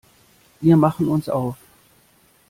Wir 0.61 0.77
machen 0.77 1.07
uns 1.07 1.29
auf. 1.29 1.57